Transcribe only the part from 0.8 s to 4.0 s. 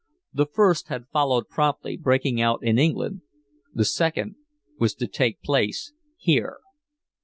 had followed promptly, breaking out in England. The